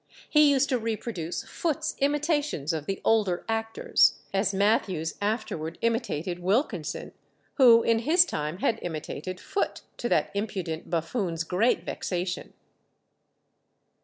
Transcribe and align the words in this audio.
He 0.27 0.49
used 0.49 0.67
to 0.69 0.79
reproduce 0.79 1.43
Foote's 1.43 1.93
imitations 1.99 2.73
of 2.73 2.87
the 2.87 2.99
older 3.05 3.45
actors 3.47 4.17
as 4.33 4.51
Mathews 4.51 5.13
afterward 5.21 5.77
imitated 5.81 6.39
Wilkinson, 6.39 7.11
who 7.57 7.83
in 7.83 7.99
his 7.99 8.25
time 8.25 8.57
had 8.57 8.79
imitated 8.81 9.39
Foote, 9.39 9.81
to 9.97 10.09
that 10.09 10.31
impudent 10.33 10.89
buffoon's 10.89 11.43
great 11.43 11.83
vexation. 11.83 12.53